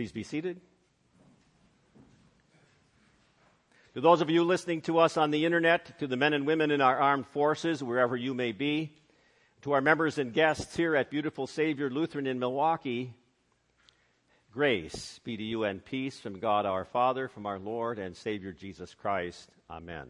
Please 0.00 0.12
be 0.12 0.22
seated. 0.22 0.58
To 3.92 4.00
those 4.00 4.22
of 4.22 4.30
you 4.30 4.44
listening 4.44 4.80
to 4.80 4.98
us 4.98 5.18
on 5.18 5.30
the 5.30 5.44
internet, 5.44 5.98
to 5.98 6.06
the 6.06 6.16
men 6.16 6.32
and 6.32 6.46
women 6.46 6.70
in 6.70 6.80
our 6.80 6.98
armed 6.98 7.26
forces, 7.26 7.82
wherever 7.82 8.16
you 8.16 8.32
may 8.32 8.52
be, 8.52 8.96
to 9.60 9.72
our 9.72 9.82
members 9.82 10.16
and 10.16 10.32
guests 10.32 10.74
here 10.74 10.96
at 10.96 11.10
Beautiful 11.10 11.46
Savior 11.46 11.90
Lutheran 11.90 12.26
in 12.26 12.38
Milwaukee, 12.38 13.12
grace 14.50 15.20
be 15.22 15.36
to 15.36 15.42
you 15.42 15.64
and 15.64 15.84
peace 15.84 16.18
from 16.18 16.38
God 16.38 16.64
our 16.64 16.86
Father, 16.86 17.28
from 17.28 17.44
our 17.44 17.58
Lord 17.58 17.98
and 17.98 18.16
Savior 18.16 18.52
Jesus 18.52 18.94
Christ. 18.94 19.50
Amen. 19.68 20.06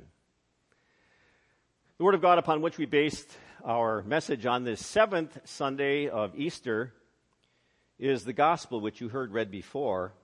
The 1.99 2.05
Word 2.05 2.15
of 2.15 2.23
God 2.23 2.39
upon 2.39 2.63
which 2.63 2.79
we 2.79 2.87
based 2.87 3.29
our 3.65 4.05
message 4.05 4.47
on 4.47 4.63
this 4.63 4.87
seventh 4.87 5.37
Sunday 5.47 6.09
of 6.09 6.39
Easter 6.39 6.93
is 8.01 8.25
the 8.25 8.33
gospel 8.33 8.81
which 8.81 9.01
you 9.01 9.09
heard 9.09 9.33
read 9.33 9.51
before. 9.51 10.15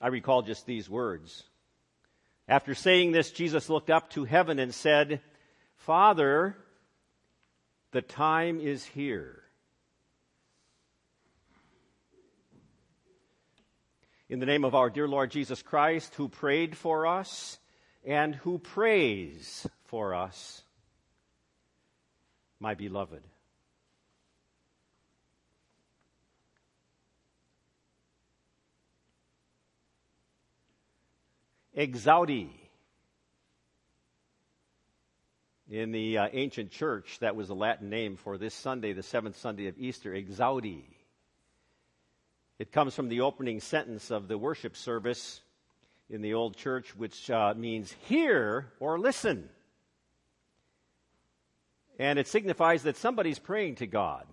I 0.00 0.06
recall 0.08 0.42
just 0.42 0.64
these 0.64 0.88
words. 0.88 1.42
After 2.48 2.74
saying 2.74 3.12
this, 3.12 3.32
Jesus 3.32 3.68
looked 3.68 3.90
up 3.90 4.10
to 4.10 4.24
heaven 4.24 4.60
and 4.60 4.72
said, 4.72 5.20
Father, 5.76 6.56
the 7.90 8.00
time 8.00 8.60
is 8.60 8.84
here. 8.84 9.42
In 14.28 14.38
the 14.38 14.46
name 14.46 14.64
of 14.64 14.74
our 14.74 14.88
dear 14.88 15.08
Lord 15.08 15.30
Jesus 15.30 15.62
Christ, 15.62 16.14
who 16.14 16.28
prayed 16.28 16.76
for 16.76 17.06
us 17.06 17.58
and 18.04 18.36
who 18.36 18.58
prays 18.58 19.66
for 19.84 20.14
us, 20.14 20.62
my 22.58 22.74
beloved. 22.74 23.22
Exaudi. 31.82 32.48
In 35.68 35.90
the 35.90 36.18
uh, 36.18 36.28
ancient 36.32 36.70
church, 36.70 37.18
that 37.20 37.34
was 37.34 37.48
the 37.48 37.54
Latin 37.54 37.88
name 37.88 38.16
for 38.16 38.38
this 38.38 38.54
Sunday, 38.54 38.92
the 38.92 39.02
seventh 39.02 39.36
Sunday 39.36 39.66
of 39.66 39.78
Easter, 39.78 40.12
Exaudi. 40.12 40.84
It 42.58 42.70
comes 42.70 42.94
from 42.94 43.08
the 43.08 43.22
opening 43.22 43.58
sentence 43.60 44.10
of 44.10 44.28
the 44.28 44.38
worship 44.38 44.76
service 44.76 45.40
in 46.08 46.22
the 46.22 46.34
old 46.34 46.56
church, 46.56 46.94
which 46.96 47.30
uh, 47.30 47.54
means 47.56 47.92
hear 48.06 48.70
or 48.78 48.98
listen. 48.98 49.48
And 51.98 52.18
it 52.18 52.28
signifies 52.28 52.84
that 52.84 52.96
somebody's 52.96 53.38
praying 53.38 53.76
to 53.76 53.86
God. 53.86 54.26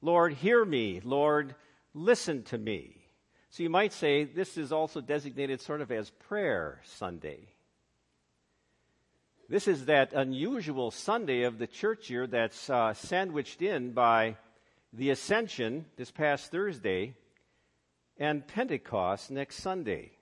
Lord, 0.00 0.32
hear 0.32 0.64
me. 0.64 1.00
Lord, 1.04 1.54
listen 1.94 2.42
to 2.44 2.58
me. 2.58 3.05
So 3.50 3.62
you 3.62 3.70
might 3.70 3.92
say 3.92 4.24
this 4.24 4.56
is 4.56 4.72
also 4.72 5.00
designated 5.00 5.60
sort 5.60 5.80
of 5.80 5.90
as 5.90 6.10
Prayer 6.10 6.80
Sunday. 6.84 7.48
This 9.48 9.68
is 9.68 9.86
that 9.86 10.12
unusual 10.12 10.90
Sunday 10.90 11.42
of 11.42 11.58
the 11.58 11.68
church 11.68 12.10
year 12.10 12.26
that's 12.26 12.68
uh, 12.68 12.94
sandwiched 12.94 13.62
in 13.62 13.92
by 13.92 14.36
the 14.92 15.10
Ascension 15.10 15.86
this 15.96 16.10
past 16.10 16.50
Thursday 16.50 17.14
and 18.18 18.46
Pentecost 18.46 19.30
next 19.30 19.56
Sunday. 19.56 20.12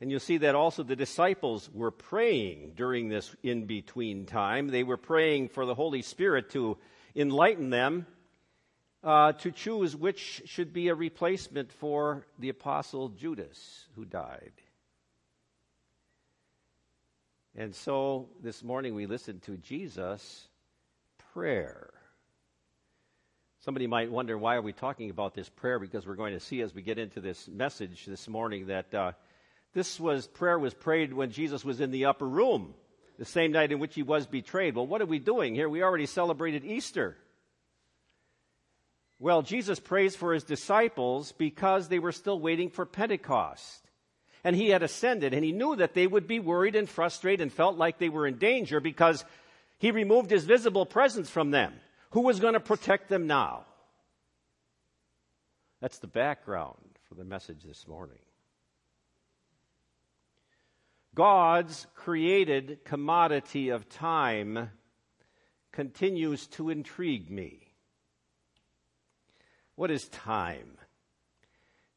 And 0.00 0.10
you'll 0.10 0.20
see 0.20 0.38
that 0.38 0.54
also 0.54 0.82
the 0.82 0.96
disciples 0.96 1.70
were 1.72 1.90
praying 1.90 2.72
during 2.76 3.08
this 3.08 3.34
in 3.42 3.66
between 3.66 4.26
time. 4.26 4.68
They 4.68 4.84
were 4.84 4.96
praying 4.96 5.48
for 5.48 5.66
the 5.66 5.74
Holy 5.74 6.02
Spirit 6.02 6.50
to 6.50 6.78
enlighten 7.14 7.70
them 7.70 8.06
uh, 9.02 9.32
to 9.32 9.50
choose 9.52 9.94
which 9.94 10.42
should 10.46 10.72
be 10.72 10.88
a 10.88 10.94
replacement 10.94 11.72
for 11.72 12.26
the 12.38 12.48
apostle 12.48 13.10
Judas, 13.10 13.86
who 13.94 14.04
died. 14.04 14.52
And 17.56 17.74
so 17.74 18.28
this 18.42 18.62
morning 18.62 18.94
we 18.94 19.06
listened 19.06 19.42
to 19.42 19.56
Jesus' 19.56 20.48
prayer. 21.32 21.90
Somebody 23.60 23.86
might 23.86 24.10
wonder 24.10 24.38
why 24.38 24.54
are 24.54 24.62
we 24.62 24.72
talking 24.72 25.10
about 25.10 25.34
this 25.34 25.48
prayer 25.48 25.78
because 25.78 26.06
we're 26.06 26.14
going 26.14 26.34
to 26.34 26.40
see 26.40 26.60
as 26.60 26.74
we 26.74 26.82
get 26.82 26.98
into 26.98 27.20
this 27.20 27.48
message 27.48 28.06
this 28.06 28.28
morning 28.28 28.66
that 28.68 28.94
uh, 28.94 29.12
this 29.74 29.98
was 29.98 30.26
prayer 30.26 30.58
was 30.58 30.74
prayed 30.74 31.12
when 31.12 31.30
Jesus 31.30 31.64
was 31.64 31.80
in 31.80 31.90
the 31.90 32.06
upper 32.06 32.28
room, 32.28 32.74
the 33.18 33.24
same 33.24 33.52
night 33.52 33.72
in 33.72 33.80
which 33.80 33.94
he 33.94 34.02
was 34.02 34.26
betrayed. 34.26 34.76
Well, 34.76 34.86
what 34.86 35.02
are 35.02 35.06
we 35.06 35.18
doing 35.18 35.54
here? 35.54 35.68
We 35.68 35.82
already 35.82 36.06
celebrated 36.06 36.64
Easter. 36.64 37.16
Well, 39.20 39.42
Jesus 39.42 39.80
prays 39.80 40.14
for 40.14 40.32
his 40.32 40.44
disciples 40.44 41.32
because 41.32 41.88
they 41.88 41.98
were 41.98 42.12
still 42.12 42.38
waiting 42.38 42.70
for 42.70 42.86
Pentecost. 42.86 43.84
And 44.44 44.54
he 44.54 44.70
had 44.70 44.84
ascended, 44.84 45.34
and 45.34 45.44
he 45.44 45.50
knew 45.50 45.74
that 45.76 45.94
they 45.94 46.06
would 46.06 46.28
be 46.28 46.38
worried 46.38 46.76
and 46.76 46.88
frustrated 46.88 47.40
and 47.40 47.52
felt 47.52 47.76
like 47.76 47.98
they 47.98 48.08
were 48.08 48.26
in 48.26 48.38
danger 48.38 48.78
because 48.78 49.24
he 49.78 49.90
removed 49.90 50.30
his 50.30 50.44
visible 50.44 50.86
presence 50.86 51.28
from 51.28 51.50
them. 51.50 51.74
Who 52.10 52.20
was 52.22 52.38
going 52.38 52.54
to 52.54 52.60
protect 52.60 53.08
them 53.08 53.26
now? 53.26 53.64
That's 55.80 55.98
the 55.98 56.06
background 56.06 56.98
for 57.08 57.14
the 57.14 57.24
message 57.24 57.64
this 57.64 57.86
morning. 57.86 58.18
God's 61.14 61.86
created 61.96 62.84
commodity 62.84 63.70
of 63.70 63.88
time 63.88 64.70
continues 65.72 66.46
to 66.48 66.70
intrigue 66.70 67.28
me. 67.30 67.67
What 69.78 69.92
is 69.92 70.08
time? 70.08 70.76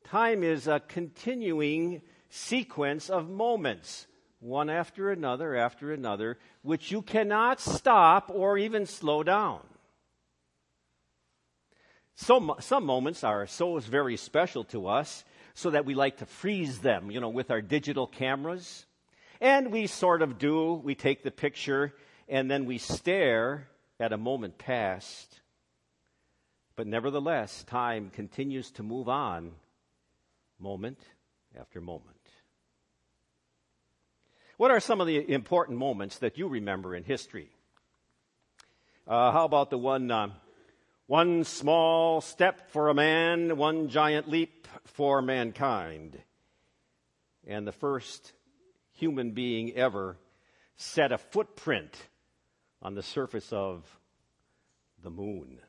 Time 0.03 0.44
is 0.44 0.68
a 0.68 0.80
continuing 0.80 2.03
sequence 2.30 3.09
of 3.09 3.28
moments, 3.28 4.06
one 4.40 4.69
after 4.69 5.09
another 5.09 5.56
after 5.56 5.92
another, 5.92 6.38
which 6.62 6.92
you 6.92 7.02
cannot 7.02 7.59
stop 7.59 8.30
or 8.31 8.59
even 8.59 8.86
slow 8.86 9.24
down. 9.24 9.62
So, 12.13 12.56
some 12.60 12.86
moments 12.86 13.24
are 13.24 13.48
so 13.48 13.80
very 13.80 14.16
special 14.16 14.63
to 14.66 14.86
us 14.86 15.24
so 15.56 15.72
that 15.72 15.86
we 15.86 15.95
like 15.95 16.18
to 16.18 16.28
freeze 16.28 16.81
them, 16.81 17.10
you 17.10 17.19
know, 17.19 17.30
with 17.30 17.50
our 17.50 17.63
digital 17.63 18.06
cameras. 18.06 18.86
And 19.39 19.72
we 19.72 19.88
sort 19.88 20.22
of 20.22 20.38
do. 20.38 20.74
We 20.75 20.94
take 20.94 21.24
the 21.24 21.31
picture 21.31 21.95
and 22.30 22.51
then 22.51 22.66
we 22.66 22.78
stare 22.78 23.69
at 24.00 24.13
a 24.13 24.18
moment 24.19 24.60
past 24.60 25.41
but 26.75 26.88
nevertheless, 26.88 27.63
time 27.63 28.09
continues 28.09 28.71
to 28.71 28.83
move 28.83 29.09
on 29.09 29.51
moment 30.59 31.00
after 31.59 31.81
moment. 31.81 32.18
What 34.57 34.71
are 34.71 34.79
some 34.79 35.01
of 35.01 35.07
the 35.07 35.31
important 35.31 35.79
moments 35.79 36.19
that 36.19 36.38
you 36.38 36.47
remember 36.47 36.95
in 36.95 37.03
history? 37.03 37.50
Uh, 39.07 39.31
how 39.31 39.45
about 39.45 39.71
the 39.71 39.77
one, 39.77 40.12
uh, 40.12 40.29
one 41.07 41.44
small 41.44 42.21
step 42.21 42.69
for 42.69 42.89
a 42.89 42.94
man, 42.94 43.57
one 43.57 43.89
giant 43.89 44.29
leap 44.29 44.68
for 44.85 45.21
mankind? 45.21 46.18
And 47.47 47.65
the 47.65 47.71
first 47.71 48.33
human 48.94 49.31
being 49.31 49.73
ever 49.73 50.18
set 50.75 51.12
a 51.12 51.18
footprint 51.18 51.97
on 52.81 52.94
the 52.94 53.03
surface 53.03 53.51
of 53.51 53.83
the 55.03 55.09
moon. 55.09 55.59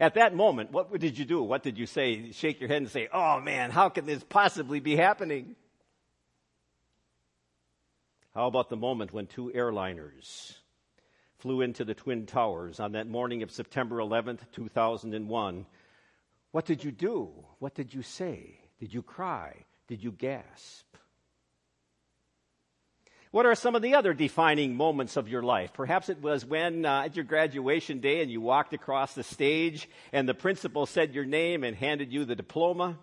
At 0.00 0.14
that 0.14 0.34
moment, 0.34 0.70
what 0.70 0.96
did 0.98 1.18
you 1.18 1.24
do? 1.24 1.42
What 1.42 1.62
did 1.62 1.76
you 1.76 1.86
say? 1.86 2.30
Shake 2.30 2.60
your 2.60 2.68
head 2.68 2.82
and 2.82 2.90
say, 2.90 3.08
Oh 3.12 3.40
man, 3.40 3.70
how 3.70 3.88
can 3.88 4.06
this 4.06 4.22
possibly 4.22 4.78
be 4.78 4.94
happening? 4.94 5.56
How 8.34 8.46
about 8.46 8.68
the 8.68 8.76
moment 8.76 9.12
when 9.12 9.26
two 9.26 9.50
airliners 9.54 10.54
flew 11.38 11.60
into 11.60 11.84
the 11.84 11.94
Twin 11.94 12.26
Towers 12.26 12.78
on 12.78 12.92
that 12.92 13.08
morning 13.08 13.42
of 13.42 13.50
September 13.50 13.96
11th, 13.96 14.40
2001? 14.52 15.66
What 16.52 16.64
did 16.64 16.84
you 16.84 16.92
do? 16.92 17.30
What 17.58 17.74
did 17.74 17.92
you 17.92 18.02
say? 18.02 18.60
Did 18.78 18.94
you 18.94 19.02
cry? 19.02 19.64
Did 19.88 20.04
you 20.04 20.12
gasp? 20.12 20.87
What 23.38 23.46
are 23.46 23.54
some 23.54 23.76
of 23.76 23.82
the 23.82 23.94
other 23.94 24.14
defining 24.14 24.74
moments 24.74 25.16
of 25.16 25.28
your 25.28 25.44
life? 25.44 25.72
Perhaps 25.72 26.08
it 26.08 26.20
was 26.20 26.44
when 26.44 26.84
uh, 26.84 27.02
at 27.04 27.14
your 27.14 27.24
graduation 27.24 28.00
day 28.00 28.20
and 28.20 28.28
you 28.28 28.40
walked 28.40 28.74
across 28.74 29.14
the 29.14 29.22
stage 29.22 29.88
and 30.12 30.28
the 30.28 30.34
principal 30.34 30.86
said 30.86 31.14
your 31.14 31.24
name 31.24 31.62
and 31.62 31.76
handed 31.76 32.12
you 32.12 32.24
the 32.24 32.34
diploma. 32.34 32.98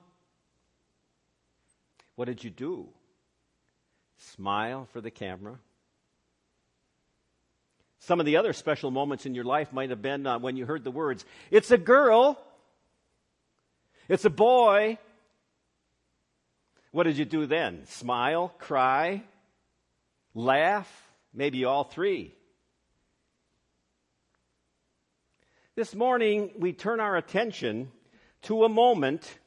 What 2.16 2.26
did 2.26 2.44
you 2.44 2.50
do? 2.50 2.90
Smile 4.18 4.90
for 4.92 5.00
the 5.00 5.10
camera. 5.10 5.58
Some 8.00 8.20
of 8.20 8.26
the 8.26 8.36
other 8.36 8.52
special 8.52 8.92
moments 8.92 9.26
in 9.26 9.36
your 9.36 9.46
life 9.46 9.72
might 9.72 9.90
have 9.90 10.02
been 10.02 10.28
uh, 10.28 10.38
when 10.40 10.58
you 10.58 10.66
heard 10.66 10.84
the 10.84 10.92
words, 10.92 11.24
It's 11.50 11.72
a 11.72 11.78
girl. 11.78 12.38
It's 14.10 14.26
a 14.26 14.30
boy. 14.30 14.98
What 16.92 17.04
did 17.04 17.18
you 17.18 17.24
do 17.24 17.46
then? 17.46 17.86
Smile? 17.86 18.54
Cry? 18.60 19.24
Laugh, 20.36 21.10
maybe 21.34 21.66
all 21.66 21.86
three. 21.86 22.36
This 25.76 25.96
morning, 25.96 26.52
we 26.60 26.74
turn 26.74 27.00
our 27.00 27.18
attention 27.18 27.92
to 28.44 28.64
a 28.64 28.70
moment 28.70 29.40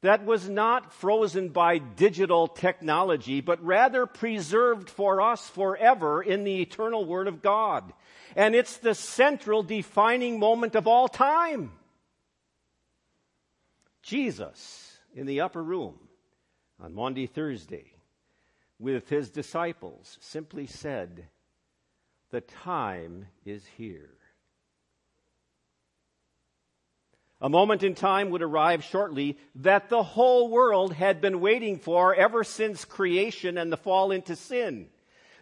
that 0.00 0.24
was 0.24 0.48
not 0.48 0.92
frozen 0.92 1.48
by 1.48 1.78
digital 1.78 2.46
technology, 2.46 3.40
but 3.40 3.62
rather 3.64 4.06
preserved 4.06 4.88
for 4.88 5.20
us 5.20 5.48
forever 5.48 6.22
in 6.22 6.44
the 6.44 6.62
eternal 6.62 7.04
Word 7.04 7.26
of 7.26 7.42
God. 7.42 7.92
And 8.36 8.54
it's 8.54 8.78
the 8.78 8.94
central 8.94 9.62
defining 9.62 10.38
moment 10.38 10.76
of 10.76 10.86
all 10.86 11.08
time. 11.08 11.72
Jesus 14.02 14.96
in 15.14 15.26
the 15.26 15.40
upper 15.40 15.62
room 15.62 15.98
on 16.80 16.94
Maundy 16.94 17.26
Thursday 17.26 17.97
with 18.78 19.08
his 19.08 19.30
disciples 19.30 20.18
simply 20.20 20.66
said, 20.66 21.26
The 22.30 22.40
time 22.40 23.26
is 23.44 23.66
here. 23.76 24.10
A 27.40 27.48
moment 27.48 27.84
in 27.84 27.94
time 27.94 28.30
would 28.30 28.42
arrive 28.42 28.82
shortly 28.82 29.38
that 29.56 29.88
the 29.88 30.02
whole 30.02 30.48
world 30.48 30.92
had 30.92 31.20
been 31.20 31.40
waiting 31.40 31.78
for 31.78 32.14
ever 32.14 32.42
since 32.42 32.84
creation 32.84 33.56
and 33.56 33.70
the 33.70 33.76
fall 33.76 34.10
into 34.10 34.34
sin. 34.34 34.88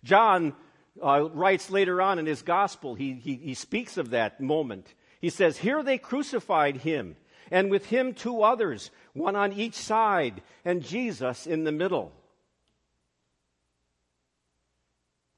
John 0.05 0.55
uh, 1.03 1.29
writes 1.33 1.71
later 1.71 2.03
on 2.03 2.19
in 2.19 2.27
his 2.27 2.43
gospel, 2.43 2.95
he, 2.95 3.15
he, 3.15 3.37
he 3.37 3.55
speaks 3.55 3.97
of 3.97 4.11
that 4.11 4.41
moment. 4.41 4.95
He 5.21 5.31
says, 5.31 5.57
Here 5.57 5.83
they 5.83 5.97
crucified 5.97 6.79
him, 6.79 7.17
and 7.51 7.71
with 7.71 7.87
him 7.87 8.13
two 8.13 8.43
others, 8.43 8.91
one 9.15 9.35
on 9.35 9.55
each 9.55 9.75
side, 9.75 10.43
and 10.67 10.83
Jesus 10.83 11.47
in 11.47 11.65
the 11.65 11.73
middle. 11.73 12.13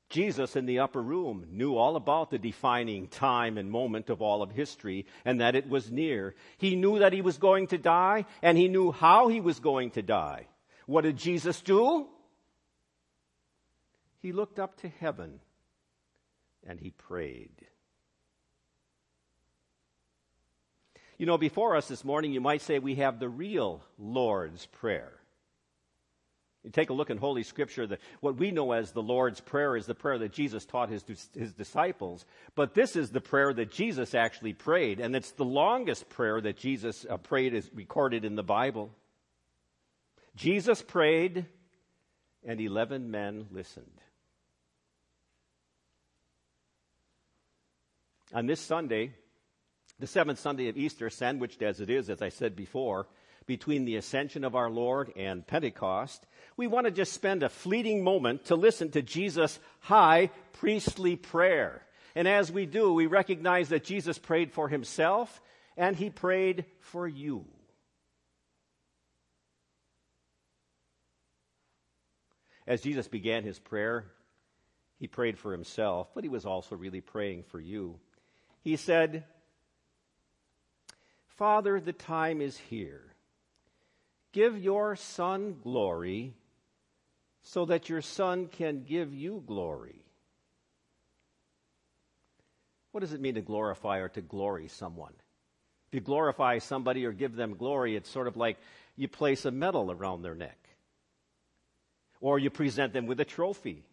Jesus 0.08 0.56
in 0.56 0.64
the 0.64 0.78
upper 0.78 1.02
room 1.02 1.46
knew 1.50 1.76
all 1.76 1.96
about 1.96 2.30
the 2.30 2.38
defining 2.38 3.08
time 3.08 3.58
and 3.58 3.70
moment 3.70 4.08
of 4.08 4.22
all 4.22 4.42
of 4.42 4.50
history 4.50 5.06
and 5.24 5.40
that 5.40 5.54
it 5.54 5.68
was 5.68 5.90
near. 5.90 6.34
He 6.56 6.76
knew 6.76 7.00
that 7.00 7.12
he 7.12 7.20
was 7.20 7.36
going 7.36 7.66
to 7.68 7.78
die 7.78 8.24
and 8.40 8.56
he 8.56 8.68
knew 8.68 8.90
how 8.90 9.28
he 9.28 9.40
was 9.40 9.60
going 9.60 9.90
to 9.92 10.02
die. 10.02 10.46
What 10.86 11.02
did 11.02 11.18
Jesus 11.18 11.60
do? 11.60 12.06
He 14.20 14.32
looked 14.32 14.58
up 14.58 14.80
to 14.80 14.88
heaven 14.88 15.40
and 16.66 16.80
he 16.80 16.90
prayed. 16.90 17.50
You 21.18 21.26
know, 21.26 21.36
before 21.36 21.76
us 21.76 21.88
this 21.88 22.04
morning, 22.04 22.32
you 22.32 22.40
might 22.40 22.62
say 22.62 22.78
we 22.78 22.94
have 22.94 23.18
the 23.18 23.28
real 23.28 23.84
Lord's 23.98 24.66
Prayer. 24.66 25.17
You 26.64 26.70
take 26.70 26.90
a 26.90 26.94
look 26.94 27.10
in 27.10 27.18
Holy 27.18 27.44
Scripture, 27.44 27.86
that 27.86 28.00
what 28.20 28.36
we 28.36 28.50
know 28.50 28.72
as 28.72 28.90
the 28.90 29.02
Lord's 29.02 29.40
Prayer 29.40 29.76
is 29.76 29.86
the 29.86 29.94
prayer 29.94 30.18
that 30.18 30.32
Jesus 30.32 30.64
taught 30.64 30.90
his, 30.90 31.04
his 31.34 31.52
disciples. 31.52 32.26
But 32.56 32.74
this 32.74 32.96
is 32.96 33.10
the 33.10 33.20
prayer 33.20 33.52
that 33.54 33.70
Jesus 33.70 34.14
actually 34.14 34.54
prayed, 34.54 34.98
and 34.98 35.14
it's 35.14 35.30
the 35.32 35.44
longest 35.44 36.08
prayer 36.08 36.40
that 36.40 36.56
Jesus 36.56 37.06
uh, 37.08 37.16
prayed 37.16 37.54
is 37.54 37.70
recorded 37.72 38.24
in 38.24 38.34
the 38.34 38.42
Bible. 38.42 38.90
Jesus 40.34 40.82
prayed, 40.82 41.46
and 42.44 42.60
11 42.60 43.10
men 43.10 43.46
listened. 43.52 43.86
On 48.34 48.46
this 48.46 48.60
Sunday, 48.60 49.14
the 49.98 50.06
seventh 50.06 50.38
Sunday 50.38 50.68
of 50.68 50.76
Easter, 50.76 51.08
sandwiched 51.08 51.62
as 51.62 51.80
it 51.80 51.88
is, 51.88 52.10
as 52.10 52.20
I 52.20 52.28
said 52.28 52.54
before, 52.54 53.06
between 53.48 53.84
the 53.86 53.96
ascension 53.96 54.44
of 54.44 54.54
our 54.54 54.70
Lord 54.70 55.10
and 55.16 55.44
Pentecost, 55.44 56.24
we 56.56 56.68
want 56.68 56.84
to 56.84 56.92
just 56.92 57.14
spend 57.14 57.42
a 57.42 57.48
fleeting 57.48 58.04
moment 58.04 58.44
to 58.44 58.54
listen 58.54 58.90
to 58.90 59.02
Jesus' 59.02 59.58
high 59.80 60.30
priestly 60.52 61.16
prayer. 61.16 61.82
And 62.14 62.28
as 62.28 62.52
we 62.52 62.66
do, 62.66 62.92
we 62.92 63.06
recognize 63.06 63.70
that 63.70 63.84
Jesus 63.84 64.18
prayed 64.18 64.52
for 64.52 64.68
himself 64.68 65.40
and 65.76 65.96
he 65.96 66.10
prayed 66.10 66.66
for 66.80 67.08
you. 67.08 67.46
As 72.66 72.82
Jesus 72.82 73.08
began 73.08 73.44
his 73.44 73.58
prayer, 73.58 74.04
he 74.98 75.06
prayed 75.06 75.38
for 75.38 75.52
himself, 75.52 76.08
but 76.14 76.22
he 76.22 76.28
was 76.28 76.44
also 76.44 76.76
really 76.76 77.00
praying 77.00 77.44
for 77.44 77.60
you. 77.60 77.98
He 78.60 78.76
said, 78.76 79.24
Father, 81.28 81.80
the 81.80 81.94
time 81.94 82.42
is 82.42 82.58
here. 82.58 83.07
Give 84.32 84.58
your 84.58 84.96
Son 84.96 85.56
glory 85.62 86.34
so 87.42 87.64
that 87.66 87.88
your 87.88 88.02
Son 88.02 88.46
can 88.46 88.84
give 88.84 89.14
you 89.14 89.42
glory. 89.46 90.02
What 92.92 93.00
does 93.00 93.12
it 93.12 93.20
mean 93.20 93.34
to 93.34 93.40
glorify 93.40 93.98
or 93.98 94.08
to 94.10 94.20
glory 94.20 94.68
someone? 94.68 95.12
If 95.88 95.94
you 95.94 96.00
glorify 96.00 96.58
somebody 96.58 97.06
or 97.06 97.12
give 97.12 97.34
them 97.34 97.56
glory, 97.56 97.96
it's 97.96 98.10
sort 98.10 98.26
of 98.26 98.36
like 98.36 98.58
you 98.96 99.08
place 99.08 99.44
a 99.44 99.50
medal 99.50 99.90
around 99.90 100.22
their 100.22 100.34
neck, 100.34 100.58
or 102.20 102.38
you 102.38 102.50
present 102.50 102.92
them 102.92 103.06
with 103.06 103.20
a 103.20 103.24
trophy. 103.24 103.84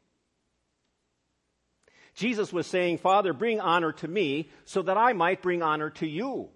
Jesus 2.16 2.52
was 2.52 2.66
saying, 2.66 2.98
Father, 2.98 3.34
bring 3.34 3.60
honor 3.60 3.92
to 3.94 4.08
me 4.08 4.50
so 4.66 4.82
that 4.82 4.98
I 4.98 5.14
might 5.14 5.42
bring 5.42 5.62
honor 5.62 5.90
to 5.92 6.08
you. 6.08 6.50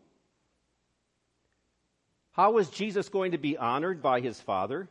How 2.31 2.51
was 2.51 2.69
Jesus 2.69 3.09
going 3.09 3.31
to 3.31 3.37
be 3.37 3.57
honored 3.57 4.01
by 4.01 4.21
his 4.21 4.39
Father? 4.39 4.87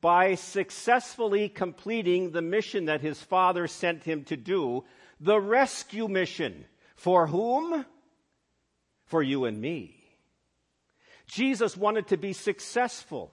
By 0.00 0.34
successfully 0.34 1.48
completing 1.48 2.32
the 2.32 2.42
mission 2.42 2.86
that 2.86 3.00
his 3.00 3.22
Father 3.22 3.66
sent 3.66 4.04
him 4.04 4.24
to 4.24 4.36
do, 4.36 4.84
the 5.20 5.40
rescue 5.40 6.08
mission. 6.08 6.64
For 6.96 7.26
whom? 7.26 7.86
For 9.04 9.22
you 9.22 9.44
and 9.44 9.60
me. 9.60 10.02
Jesus 11.26 11.76
wanted 11.76 12.08
to 12.08 12.16
be 12.16 12.32
successful 12.32 13.32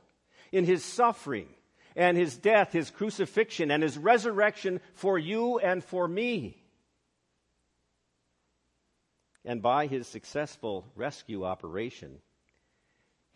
in 0.52 0.66
his 0.66 0.84
suffering 0.84 1.48
and 1.96 2.16
his 2.16 2.38
death, 2.38 2.72
his 2.72 2.92
crucifixion, 2.92 3.72
and 3.72 3.84
his 3.84 3.98
resurrection 3.98 4.80
for 4.94 5.18
you 5.18 5.60
and 5.60 5.84
for 5.84 6.08
me. 6.08 6.56
And 9.44 9.62
by 9.62 9.88
his 9.88 10.08
successful 10.08 10.86
rescue 10.96 11.44
operation, 11.44 12.20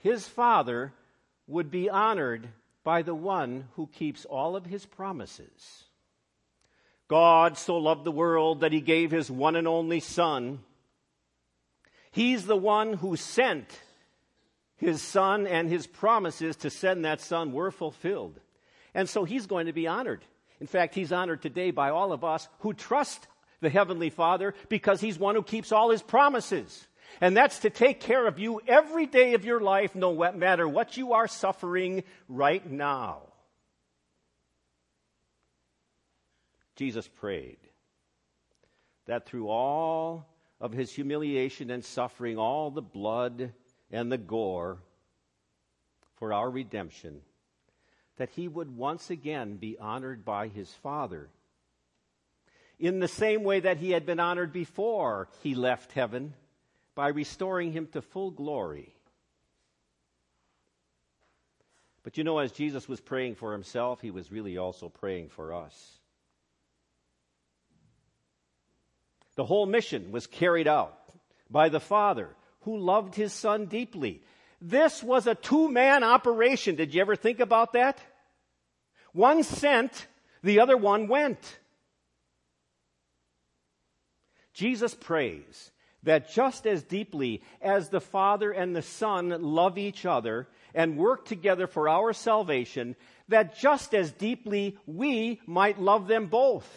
his 0.03 0.27
Father 0.27 0.91
would 1.47 1.71
be 1.71 1.89
honored 1.89 2.49
by 2.83 3.01
the 3.01 3.15
one 3.15 3.69
who 3.77 3.87
keeps 3.87 4.25
all 4.25 4.57
of 4.57 4.65
his 4.65 4.85
promises. 4.85 5.85
God 7.07 7.57
so 7.57 7.77
loved 7.77 8.03
the 8.03 8.11
world 8.11 8.59
that 8.59 8.73
he 8.73 8.81
gave 8.81 9.11
his 9.11 9.31
one 9.31 9.55
and 9.55 9.65
only 9.65 10.01
Son. 10.01 10.59
He's 12.11 12.45
the 12.45 12.57
one 12.57 12.93
who 12.93 13.15
sent 13.15 13.79
his 14.75 15.01
Son, 15.01 15.47
and 15.47 15.69
his 15.69 15.87
promises 15.87 16.57
to 16.57 16.69
send 16.69 17.05
that 17.05 17.21
Son 17.21 17.53
were 17.53 17.71
fulfilled. 17.71 18.37
And 18.93 19.07
so 19.07 19.23
he's 19.23 19.45
going 19.45 19.67
to 19.67 19.73
be 19.73 19.87
honored. 19.87 20.25
In 20.59 20.67
fact, 20.67 20.95
he's 20.95 21.13
honored 21.13 21.41
today 21.41 21.71
by 21.71 21.91
all 21.91 22.11
of 22.11 22.25
us 22.25 22.49
who 22.59 22.73
trust 22.73 23.27
the 23.61 23.69
Heavenly 23.69 24.09
Father 24.09 24.53
because 24.67 24.99
he's 24.99 25.17
one 25.17 25.35
who 25.35 25.43
keeps 25.43 25.71
all 25.71 25.91
his 25.91 26.01
promises. 26.01 26.87
And 27.21 27.35
that's 27.35 27.59
to 27.59 27.69
take 27.69 27.99
care 27.99 28.27
of 28.27 28.39
you 28.39 28.61
every 28.67 29.05
day 29.05 29.33
of 29.33 29.45
your 29.45 29.59
life, 29.59 29.95
no 29.95 30.13
matter 30.33 30.67
what 30.67 30.97
you 30.97 31.13
are 31.13 31.27
suffering 31.27 32.03
right 32.27 32.65
now. 32.69 33.21
Jesus 36.75 37.07
prayed 37.07 37.57
that 39.05 39.25
through 39.25 39.49
all 39.49 40.27
of 40.59 40.71
his 40.71 40.91
humiliation 40.91 41.69
and 41.69 41.83
suffering, 41.83 42.37
all 42.37 42.71
the 42.71 42.81
blood 42.81 43.53
and 43.91 44.11
the 44.11 44.17
gore 44.17 44.79
for 46.15 46.33
our 46.33 46.49
redemption, 46.49 47.21
that 48.17 48.29
he 48.29 48.47
would 48.47 48.75
once 48.75 49.09
again 49.09 49.57
be 49.57 49.77
honored 49.77 50.23
by 50.23 50.47
his 50.47 50.71
Father. 50.81 51.29
In 52.79 52.99
the 52.99 53.07
same 53.07 53.43
way 53.43 53.59
that 53.59 53.77
he 53.77 53.91
had 53.91 54.05
been 54.05 54.19
honored 54.19 54.51
before 54.51 55.27
he 55.41 55.53
left 55.53 55.91
heaven 55.91 56.33
by 56.95 57.09
restoring 57.09 57.71
him 57.71 57.87
to 57.87 58.01
full 58.01 58.31
glory. 58.31 58.93
But 62.03 62.17
you 62.17 62.23
know, 62.23 62.39
as 62.39 62.51
Jesus 62.51 62.87
was 62.87 62.99
praying 62.99 63.35
for 63.35 63.53
himself, 63.53 64.01
he 64.01 64.11
was 64.11 64.31
really 64.31 64.57
also 64.57 64.89
praying 64.89 65.29
for 65.29 65.53
us. 65.53 65.99
The 69.35 69.45
whole 69.45 69.65
mission 69.65 70.11
was 70.11 70.27
carried 70.27 70.67
out 70.67 70.97
by 71.49 71.69
the 71.69 71.79
Father 71.79 72.29
who 72.61 72.77
loved 72.77 73.15
his 73.15 73.33
Son 73.33 73.65
deeply. 73.65 74.21
This 74.61 75.01
was 75.01 75.27
a 75.27 75.35
two 75.35 75.69
man 75.69 76.03
operation. 76.03 76.75
Did 76.75 76.93
you 76.93 77.01
ever 77.01 77.15
think 77.15 77.39
about 77.39 77.73
that? 77.73 77.99
One 79.13 79.43
sent, 79.43 80.07
the 80.43 80.59
other 80.59 80.77
one 80.77 81.07
went. 81.07 81.59
Jesus 84.53 84.93
prays 84.93 85.71
that 86.03 86.31
just 86.31 86.67
as 86.67 86.83
deeply 86.83 87.41
as 87.61 87.89
the 87.89 88.01
Father 88.01 88.51
and 88.51 88.75
the 88.75 88.81
Son 88.81 89.29
love 89.41 89.77
each 89.77 90.05
other 90.05 90.47
and 90.73 90.97
work 90.97 91.25
together 91.25 91.67
for 91.67 91.87
our 91.87 92.13
salvation, 92.13 92.95
that 93.29 93.57
just 93.57 93.93
as 93.95 94.11
deeply 94.11 94.77
we 94.85 95.39
might 95.45 95.79
love 95.79 96.07
them 96.07 96.27
both. 96.27 96.67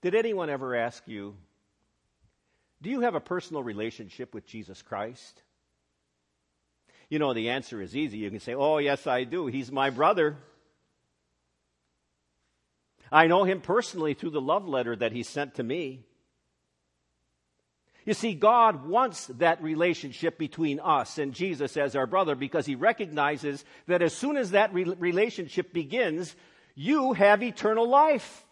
Did 0.00 0.14
anyone 0.14 0.50
ever 0.50 0.74
ask 0.74 1.02
you, 1.06 1.34
Do 2.82 2.90
you 2.90 3.00
have 3.00 3.14
a 3.14 3.20
personal 3.20 3.62
relationship 3.62 4.34
with 4.34 4.46
Jesus 4.46 4.82
Christ? 4.82 5.42
You 7.08 7.18
know, 7.18 7.32
the 7.32 7.50
answer 7.50 7.80
is 7.80 7.96
easy. 7.96 8.18
You 8.18 8.30
can 8.30 8.40
say, 8.40 8.54
Oh, 8.54 8.78
yes, 8.78 9.06
I 9.06 9.24
do. 9.24 9.46
He's 9.46 9.72
my 9.72 9.90
brother. 9.90 10.36
I 13.14 13.28
know 13.28 13.44
him 13.44 13.60
personally 13.60 14.14
through 14.14 14.30
the 14.30 14.40
love 14.40 14.66
letter 14.66 14.96
that 14.96 15.12
he 15.12 15.22
sent 15.22 15.54
to 15.54 15.62
me. 15.62 16.04
You 18.04 18.12
see, 18.12 18.34
God 18.34 18.86
wants 18.86 19.28
that 19.38 19.62
relationship 19.62 20.36
between 20.36 20.80
us 20.80 21.16
and 21.16 21.32
Jesus 21.32 21.76
as 21.76 21.94
our 21.94 22.08
brother 22.08 22.34
because 22.34 22.66
he 22.66 22.74
recognizes 22.74 23.64
that 23.86 24.02
as 24.02 24.12
soon 24.14 24.36
as 24.36 24.50
that 24.50 24.74
re- 24.74 24.82
relationship 24.98 25.72
begins, 25.72 26.34
you 26.74 27.12
have 27.12 27.40
eternal 27.40 27.88
life. 27.88 28.44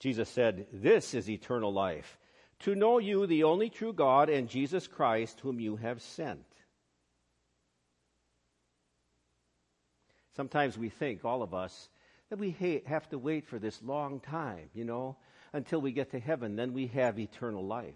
Jesus 0.00 0.28
said, 0.28 0.66
This 0.72 1.14
is 1.14 1.30
eternal 1.30 1.72
life, 1.72 2.18
to 2.58 2.74
know 2.74 2.98
you, 2.98 3.28
the 3.28 3.44
only 3.44 3.70
true 3.70 3.92
God, 3.92 4.28
and 4.28 4.48
Jesus 4.48 4.88
Christ, 4.88 5.38
whom 5.40 5.60
you 5.60 5.76
have 5.76 6.02
sent. 6.02 6.44
Sometimes 10.36 10.76
we 10.76 10.88
think, 10.88 11.24
all 11.24 11.42
of 11.42 11.54
us, 11.54 11.88
that 12.30 12.38
we 12.38 12.56
have 12.86 13.08
to 13.10 13.18
wait 13.18 13.46
for 13.46 13.58
this 13.58 13.80
long 13.82 14.20
time, 14.20 14.70
you 14.74 14.84
know, 14.84 15.16
until 15.52 15.80
we 15.80 15.92
get 15.92 16.10
to 16.10 16.18
heaven. 16.18 16.56
Then 16.56 16.72
we 16.72 16.88
have 16.88 17.18
eternal 17.18 17.64
life. 17.64 17.94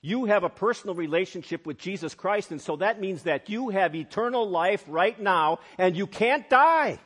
You 0.00 0.26
have 0.26 0.44
a 0.44 0.48
personal 0.48 0.94
relationship 0.94 1.66
with 1.66 1.78
Jesus 1.78 2.14
Christ, 2.14 2.50
and 2.52 2.60
so 2.60 2.76
that 2.76 3.00
means 3.00 3.24
that 3.24 3.48
you 3.48 3.70
have 3.70 3.96
eternal 3.96 4.48
life 4.48 4.84
right 4.86 5.18
now, 5.18 5.58
and 5.76 5.96
you 5.96 6.06
can't 6.06 6.48
die. 6.48 6.98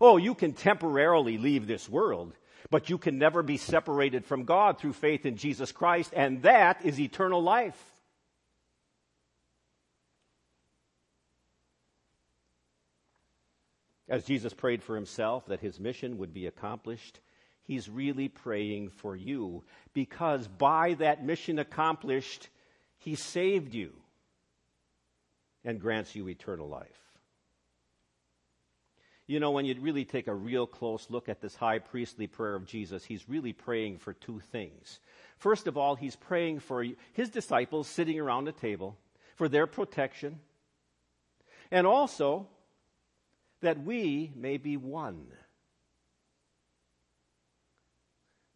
Oh, 0.00 0.16
you 0.16 0.34
can 0.34 0.52
temporarily 0.52 1.38
leave 1.38 1.66
this 1.66 1.88
world, 1.88 2.34
but 2.70 2.90
you 2.90 2.98
can 2.98 3.18
never 3.18 3.42
be 3.42 3.56
separated 3.56 4.26
from 4.26 4.44
God 4.44 4.78
through 4.78 4.92
faith 4.92 5.24
in 5.24 5.36
Jesus 5.36 5.72
Christ, 5.72 6.12
and 6.14 6.42
that 6.42 6.84
is 6.84 7.00
eternal 7.00 7.42
life. 7.42 7.89
As 14.10 14.24
Jesus 14.24 14.52
prayed 14.52 14.82
for 14.82 14.96
himself 14.96 15.46
that 15.46 15.60
his 15.60 15.78
mission 15.78 16.18
would 16.18 16.34
be 16.34 16.46
accomplished, 16.46 17.20
he's 17.62 17.88
really 17.88 18.28
praying 18.28 18.90
for 18.90 19.14
you 19.14 19.62
because 19.94 20.48
by 20.48 20.94
that 20.94 21.24
mission 21.24 21.60
accomplished, 21.60 22.48
he 22.98 23.14
saved 23.14 23.72
you 23.72 23.92
and 25.64 25.80
grants 25.80 26.16
you 26.16 26.28
eternal 26.28 26.68
life. 26.68 26.88
You 29.28 29.38
know, 29.38 29.52
when 29.52 29.64
you 29.64 29.76
really 29.80 30.04
take 30.04 30.26
a 30.26 30.34
real 30.34 30.66
close 30.66 31.06
look 31.08 31.28
at 31.28 31.40
this 31.40 31.54
high 31.54 31.78
priestly 31.78 32.26
prayer 32.26 32.56
of 32.56 32.66
Jesus, 32.66 33.04
he's 33.04 33.28
really 33.28 33.52
praying 33.52 33.98
for 33.98 34.12
two 34.12 34.40
things. 34.50 34.98
First 35.38 35.68
of 35.68 35.76
all, 35.76 35.94
he's 35.94 36.16
praying 36.16 36.58
for 36.58 36.84
his 37.12 37.28
disciples 37.28 37.86
sitting 37.86 38.18
around 38.18 38.46
the 38.46 38.52
table, 38.52 38.98
for 39.36 39.48
their 39.48 39.68
protection, 39.68 40.40
and 41.70 41.86
also 41.86 42.48
that 43.60 43.82
we 43.82 44.32
may 44.34 44.56
be 44.56 44.76
one. 44.76 45.26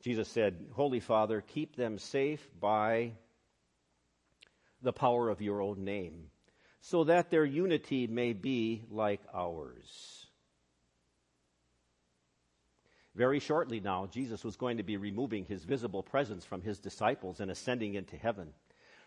Jesus 0.02 0.28
said, 0.28 0.66
Holy 0.72 1.00
Father, 1.00 1.40
keep 1.40 1.76
them 1.76 1.98
safe 1.98 2.46
by 2.60 3.12
the 4.82 4.92
power 4.92 5.30
of 5.30 5.40
your 5.40 5.62
own 5.62 5.84
name, 5.84 6.30
so 6.82 7.04
that 7.04 7.30
their 7.30 7.44
unity 7.44 8.06
may 8.06 8.34
be 8.34 8.82
like 8.90 9.22
ours. 9.32 10.26
Very 13.14 13.38
shortly 13.38 13.80
now, 13.80 14.06
Jesus 14.06 14.44
was 14.44 14.56
going 14.56 14.76
to 14.76 14.82
be 14.82 14.96
removing 14.96 15.44
his 15.44 15.64
visible 15.64 16.02
presence 16.02 16.44
from 16.44 16.60
his 16.60 16.78
disciples 16.78 17.40
and 17.40 17.50
ascending 17.50 17.94
into 17.94 18.16
heaven. 18.16 18.48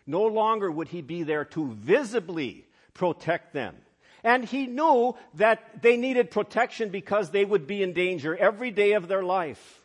No 0.06 0.24
longer 0.24 0.70
would 0.70 0.88
he 0.88 1.02
be 1.02 1.22
there 1.22 1.44
to 1.44 1.72
visibly 1.74 2.66
protect 2.94 3.52
them 3.52 3.76
and 4.24 4.44
he 4.44 4.66
knew 4.66 5.14
that 5.34 5.82
they 5.82 5.96
needed 5.96 6.30
protection 6.30 6.90
because 6.90 7.30
they 7.30 7.44
would 7.44 7.66
be 7.66 7.82
in 7.82 7.92
danger 7.92 8.36
every 8.36 8.70
day 8.70 8.92
of 8.92 9.08
their 9.08 9.22
life. 9.22 9.80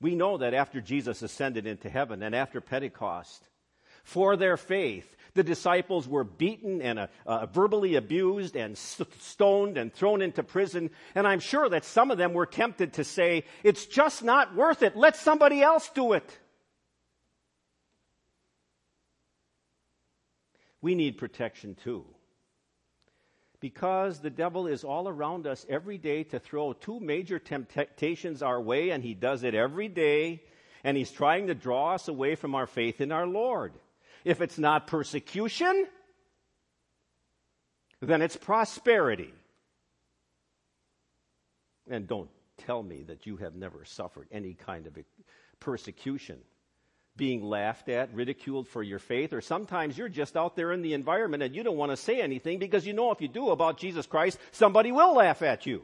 We 0.00 0.14
know 0.14 0.38
that 0.38 0.54
after 0.54 0.80
Jesus 0.80 1.22
ascended 1.22 1.66
into 1.66 1.88
heaven 1.88 2.22
and 2.22 2.34
after 2.34 2.60
Pentecost, 2.60 3.48
for 4.04 4.36
their 4.36 4.56
faith, 4.56 5.16
the 5.34 5.44
disciples 5.44 6.08
were 6.08 6.24
beaten 6.24 6.82
and 6.82 6.98
uh, 6.98 7.06
uh, 7.24 7.46
verbally 7.46 7.94
abused 7.94 8.56
and 8.56 8.76
stoned 8.76 9.78
and 9.78 9.92
thrown 9.92 10.20
into 10.20 10.42
prison. 10.42 10.90
And 11.14 11.26
I'm 11.26 11.40
sure 11.40 11.68
that 11.68 11.84
some 11.84 12.10
of 12.10 12.18
them 12.18 12.32
were 12.32 12.46
tempted 12.46 12.94
to 12.94 13.04
say, 13.04 13.44
It's 13.62 13.86
just 13.86 14.22
not 14.22 14.54
worth 14.54 14.82
it. 14.82 14.96
Let 14.96 15.16
somebody 15.16 15.62
else 15.62 15.88
do 15.94 16.12
it. 16.12 16.38
We 20.82 20.96
need 20.96 21.16
protection 21.16 21.76
too 21.76 22.04
because 23.62 24.18
the 24.18 24.28
devil 24.28 24.66
is 24.66 24.82
all 24.82 25.08
around 25.08 25.46
us 25.46 25.64
every 25.68 25.96
day 25.96 26.24
to 26.24 26.40
throw 26.40 26.72
two 26.72 26.98
major 26.98 27.38
temptations 27.38 28.42
our 28.42 28.60
way, 28.60 28.90
and 28.90 29.04
he 29.04 29.14
does 29.14 29.44
it 29.44 29.54
every 29.54 29.86
day, 29.86 30.42
and 30.82 30.96
he's 30.96 31.12
trying 31.12 31.46
to 31.46 31.54
draw 31.54 31.94
us 31.94 32.08
away 32.08 32.34
from 32.34 32.56
our 32.56 32.66
faith 32.66 33.00
in 33.00 33.12
our 33.12 33.26
Lord. 33.26 33.72
If 34.24 34.40
it's 34.40 34.58
not 34.58 34.88
persecution, 34.88 35.86
then 38.00 38.20
it's 38.20 38.36
prosperity. 38.36 39.32
And 41.88 42.08
don't 42.08 42.30
tell 42.58 42.82
me 42.82 43.04
that 43.04 43.26
you 43.26 43.36
have 43.36 43.54
never 43.54 43.84
suffered 43.84 44.26
any 44.32 44.54
kind 44.54 44.88
of 44.88 44.98
persecution 45.60 46.40
being 47.16 47.42
laughed 47.42 47.88
at, 47.88 48.14
ridiculed 48.14 48.68
for 48.68 48.82
your 48.82 48.98
faith, 48.98 49.32
or 49.32 49.40
sometimes 49.40 49.98
you're 49.98 50.08
just 50.08 50.36
out 50.36 50.56
there 50.56 50.72
in 50.72 50.82
the 50.82 50.94
environment 50.94 51.42
and 51.42 51.54
you 51.54 51.62
don't 51.62 51.76
want 51.76 51.92
to 51.92 51.96
say 51.96 52.20
anything 52.20 52.58
because 52.58 52.86
you 52.86 52.92
know 52.92 53.10
if 53.10 53.20
you 53.20 53.28
do 53.28 53.50
about 53.50 53.78
Jesus 53.78 54.06
Christ, 54.06 54.38
somebody 54.50 54.92
will 54.92 55.14
laugh 55.14 55.42
at 55.42 55.66
you. 55.66 55.82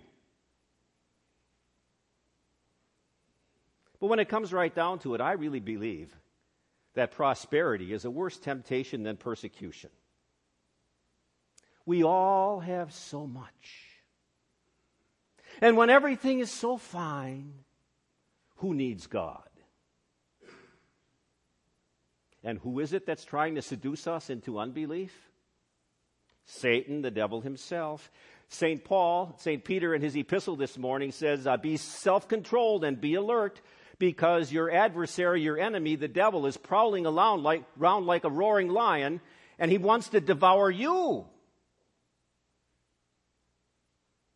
But 4.00 4.06
when 4.06 4.20
it 4.20 4.28
comes 4.28 4.52
right 4.52 4.74
down 4.74 5.00
to 5.00 5.14
it, 5.14 5.20
I 5.20 5.32
really 5.32 5.60
believe 5.60 6.14
that 6.94 7.10
prosperity 7.12 7.92
is 7.92 8.04
a 8.04 8.10
worse 8.10 8.38
temptation 8.38 9.02
than 9.02 9.16
persecution. 9.16 9.90
We 11.84 12.04
all 12.04 12.60
have 12.60 12.92
so 12.92 13.26
much. 13.26 13.84
And 15.60 15.76
when 15.76 15.90
everything 15.90 16.40
is 16.40 16.50
so 16.50 16.76
fine, 16.76 17.52
who 18.56 18.74
needs 18.74 19.06
God? 19.06 19.47
And 22.44 22.58
who 22.58 22.78
is 22.80 22.92
it 22.92 23.06
that's 23.06 23.24
trying 23.24 23.56
to 23.56 23.62
seduce 23.62 24.06
us 24.06 24.30
into 24.30 24.58
unbelief? 24.58 25.12
Satan, 26.44 27.02
the 27.02 27.10
devil 27.10 27.40
himself. 27.40 28.10
St. 28.48 28.82
Paul, 28.82 29.34
St. 29.38 29.62
Peter 29.62 29.94
in 29.94 30.00
his 30.00 30.16
epistle 30.16 30.56
this 30.56 30.78
morning 30.78 31.12
says, 31.12 31.46
uh, 31.46 31.56
Be 31.56 31.76
self 31.76 32.28
controlled 32.28 32.84
and 32.84 33.00
be 33.00 33.14
alert 33.14 33.60
because 33.98 34.52
your 34.52 34.70
adversary, 34.70 35.42
your 35.42 35.58
enemy, 35.58 35.96
the 35.96 36.08
devil, 36.08 36.46
is 36.46 36.56
prowling 36.56 37.06
around 37.06 37.42
like, 37.42 37.64
around 37.78 38.06
like 38.06 38.24
a 38.24 38.30
roaring 38.30 38.68
lion 38.68 39.20
and 39.58 39.70
he 39.70 39.78
wants 39.78 40.08
to 40.10 40.20
devour 40.20 40.70
you. 40.70 41.26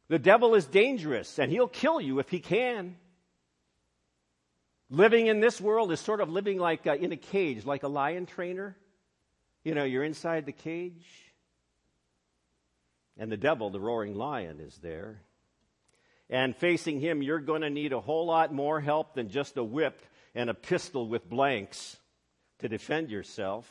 The 0.08 0.18
devil 0.18 0.54
is 0.54 0.66
dangerous 0.66 1.38
and 1.38 1.50
he'll 1.50 1.68
kill 1.68 2.00
you 2.00 2.18
if 2.18 2.28
he 2.28 2.40
can. 2.40 2.96
Living 4.92 5.26
in 5.26 5.40
this 5.40 5.58
world 5.58 5.90
is 5.90 6.00
sort 6.00 6.20
of 6.20 6.28
living 6.28 6.58
like 6.58 6.86
uh, 6.86 6.94
in 6.94 7.12
a 7.12 7.16
cage, 7.16 7.64
like 7.64 7.82
a 7.82 7.88
lion 7.88 8.26
trainer. 8.26 8.76
You 9.64 9.74
know, 9.74 9.84
you're 9.84 10.04
inside 10.04 10.44
the 10.44 10.52
cage, 10.52 11.32
and 13.16 13.32
the 13.32 13.38
devil, 13.38 13.70
the 13.70 13.80
roaring 13.80 14.14
lion, 14.14 14.60
is 14.60 14.76
there. 14.82 15.22
And 16.28 16.54
facing 16.54 17.00
him, 17.00 17.22
you're 17.22 17.40
going 17.40 17.62
to 17.62 17.70
need 17.70 17.94
a 17.94 18.00
whole 18.00 18.26
lot 18.26 18.52
more 18.52 18.82
help 18.82 19.14
than 19.14 19.30
just 19.30 19.56
a 19.56 19.64
whip 19.64 19.98
and 20.34 20.50
a 20.50 20.54
pistol 20.54 21.08
with 21.08 21.26
blanks 21.26 21.96
to 22.58 22.68
defend 22.68 23.08
yourself. 23.08 23.66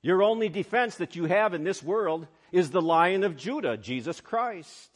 Your 0.00 0.22
only 0.22 0.48
defense 0.48 0.94
that 0.96 1.16
you 1.16 1.26
have 1.26 1.52
in 1.52 1.64
this 1.64 1.82
world 1.82 2.26
is 2.50 2.70
the 2.70 2.80
Lion 2.80 3.24
of 3.24 3.36
Judah, 3.36 3.76
Jesus 3.76 4.22
Christ. 4.22 4.90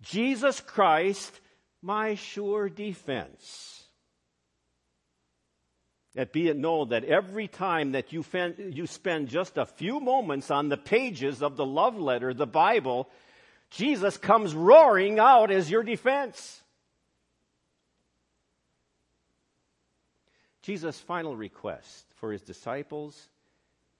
Jesus 0.00 0.58
Christ 0.60 1.40
my 1.82 2.14
sure 2.14 2.68
defense. 2.68 3.84
That 6.14 6.32
be 6.32 6.48
it 6.48 6.56
known 6.56 6.90
that 6.90 7.04
every 7.04 7.48
time 7.48 7.92
that 7.92 8.12
you, 8.12 8.24
you 8.58 8.86
spend 8.86 9.28
just 9.28 9.56
a 9.56 9.66
few 9.66 9.98
moments 9.98 10.50
on 10.50 10.68
the 10.68 10.76
pages 10.76 11.42
of 11.42 11.56
the 11.56 11.66
love 11.66 11.98
letter, 11.98 12.34
the 12.34 12.46
Bible, 12.46 13.08
Jesus 13.70 14.18
comes 14.18 14.54
roaring 14.54 15.18
out 15.18 15.50
as 15.50 15.70
your 15.70 15.82
defense. 15.82 16.62
Jesus' 20.60 21.00
final 21.00 21.34
request 21.34 22.04
for 22.16 22.30
his 22.30 22.42
disciples 22.42 23.28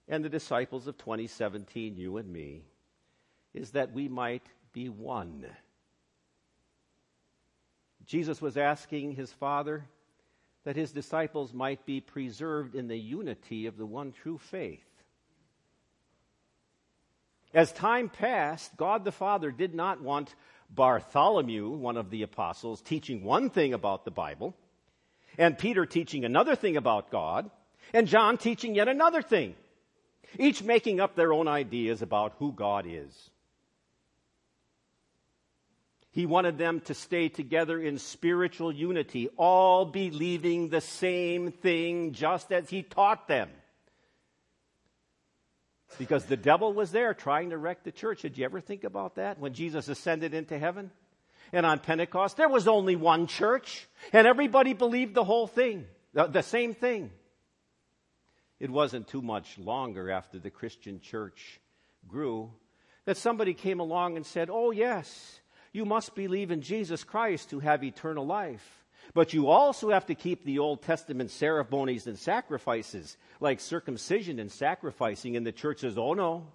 and 0.07 0.23
the 0.23 0.29
disciples 0.29 0.87
of 0.87 0.97
2017, 0.97 1.97
you 1.97 2.17
and 2.17 2.31
me, 2.31 2.63
is 3.53 3.71
that 3.71 3.91
we 3.91 4.07
might 4.07 4.45
be 4.71 4.87
one. 4.87 5.45
Jesus 8.05 8.41
was 8.41 8.57
asking 8.57 9.15
his 9.15 9.31
Father 9.31 9.85
that 10.63 10.75
his 10.75 10.91
disciples 10.91 11.53
might 11.53 11.85
be 11.85 12.01
preserved 12.01 12.75
in 12.75 12.87
the 12.87 12.97
unity 12.97 13.65
of 13.65 13.77
the 13.77 13.85
one 13.85 14.11
true 14.11 14.37
faith. 14.37 14.85
As 17.53 17.71
time 17.71 18.09
passed, 18.09 18.75
God 18.77 19.05
the 19.05 19.11
Father 19.11 19.51
did 19.51 19.75
not 19.75 20.01
want 20.01 20.33
Bartholomew, 20.69 21.69
one 21.69 21.97
of 21.97 22.09
the 22.09 22.23
apostles, 22.23 22.81
teaching 22.81 23.23
one 23.23 23.49
thing 23.49 23.73
about 23.73 24.05
the 24.05 24.11
Bible, 24.11 24.55
and 25.37 25.57
Peter 25.57 25.85
teaching 25.85 26.25
another 26.25 26.55
thing 26.55 26.77
about 26.77 27.11
God, 27.11 27.51
and 27.93 28.07
John 28.07 28.37
teaching 28.37 28.73
yet 28.73 28.87
another 28.87 29.21
thing, 29.21 29.55
each 30.39 30.63
making 30.63 30.99
up 30.99 31.15
their 31.15 31.31
own 31.31 31.47
ideas 31.47 32.01
about 32.01 32.33
who 32.39 32.51
God 32.51 32.85
is. 32.87 33.29
He 36.13 36.27
wanted 36.27 36.59
them 36.59 36.79
to 36.81 36.93
stay 36.93 37.27
together 37.27 37.81
in 37.81 37.97
spiritual 37.97 38.71
unity, 38.71 39.29
all 39.35 39.83
believing 39.83 40.69
the 40.69 40.79
same 40.79 41.51
thing 41.51 42.13
just 42.13 42.51
as 42.51 42.69
he 42.69 42.83
taught 42.83 43.27
them. 43.27 43.49
Because 45.97 46.25
the 46.25 46.37
devil 46.37 46.71
was 46.71 46.91
there 46.91 47.15
trying 47.15 47.49
to 47.49 47.57
wreck 47.57 47.83
the 47.83 47.91
church. 47.91 48.21
Did 48.21 48.37
you 48.37 48.45
ever 48.45 48.61
think 48.61 48.83
about 48.83 49.15
that 49.15 49.39
when 49.39 49.55
Jesus 49.55 49.87
ascended 49.87 50.35
into 50.35 50.57
heaven? 50.59 50.91
And 51.51 51.65
on 51.65 51.79
Pentecost, 51.79 52.37
there 52.37 52.49
was 52.49 52.67
only 52.67 52.95
one 52.95 53.25
church, 53.25 53.87
and 54.11 54.27
everybody 54.27 54.73
believed 54.73 55.15
the 55.15 55.23
whole 55.23 55.47
thing, 55.47 55.87
the, 56.13 56.43
same 56.43 56.75
thing. 56.75 57.09
It 58.59 58.69
wasn't 58.69 59.07
too 59.07 59.23
much 59.23 59.57
longer 59.57 60.11
after 60.11 60.37
the 60.37 60.51
Christian 60.51 60.99
church 60.99 61.59
grew 62.07 62.51
that 63.05 63.17
somebody 63.17 63.55
came 63.55 63.79
along 63.79 64.15
and 64.15 64.25
said, 64.27 64.49
Oh, 64.51 64.69
yes, 64.69 65.39
you 65.73 65.85
must 65.85 66.15
believe 66.15 66.51
in 66.51 66.61
Jesus 66.61 67.03
Christ 67.03 67.49
to 67.49 67.59
have 67.59 67.83
eternal 67.83 68.25
life. 68.25 68.85
But 69.13 69.33
you 69.33 69.49
also 69.49 69.89
have 69.89 70.05
to 70.05 70.15
keep 70.15 70.45
the 70.45 70.59
Old 70.59 70.81
Testament 70.81 71.29
ceremonies 71.29 72.07
and 72.07 72.17
sacrifices, 72.17 73.17
like 73.41 73.59
circumcision 73.59 74.39
and 74.39 74.51
sacrificing. 74.51 75.35
And 75.35 75.45
the 75.45 75.51
church 75.51 75.79
says, 75.79 75.97
oh 75.97 76.13
no. 76.13 76.47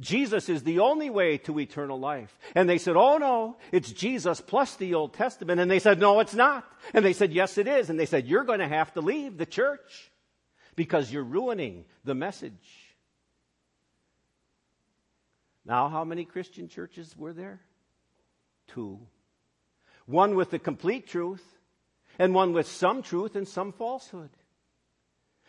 Jesus 0.00 0.48
is 0.48 0.62
the 0.62 0.78
only 0.78 1.10
way 1.10 1.38
to 1.38 1.58
eternal 1.58 1.98
life. 1.98 2.38
And 2.54 2.68
they 2.68 2.78
said, 2.78 2.96
oh 2.96 3.18
no, 3.18 3.56
it's 3.72 3.90
Jesus 3.90 4.40
plus 4.40 4.76
the 4.76 4.94
Old 4.94 5.12
Testament. 5.12 5.60
And 5.60 5.68
they 5.68 5.80
said, 5.80 5.98
no, 5.98 6.20
it's 6.20 6.34
not. 6.34 6.64
And 6.94 7.04
they 7.04 7.12
said, 7.12 7.32
yes, 7.32 7.58
it 7.58 7.66
is. 7.66 7.90
And 7.90 7.98
they 7.98 8.06
said, 8.06 8.26
you're 8.26 8.44
going 8.44 8.60
to 8.60 8.68
have 8.68 8.94
to 8.94 9.00
leave 9.00 9.36
the 9.36 9.46
church 9.46 10.12
because 10.76 11.12
you're 11.12 11.24
ruining 11.24 11.84
the 12.04 12.14
message. 12.14 12.52
Now, 15.66 15.88
how 15.88 16.04
many 16.04 16.24
Christian 16.24 16.68
churches 16.68 17.16
were 17.16 17.32
there? 17.32 17.60
Two 18.68 19.00
one 20.08 20.34
with 20.34 20.50
the 20.50 20.58
complete 20.58 21.06
truth, 21.06 21.44
and 22.18 22.34
one 22.34 22.54
with 22.54 22.66
some 22.66 23.02
truth 23.02 23.36
and 23.36 23.46
some 23.46 23.72
falsehood. 23.72 24.30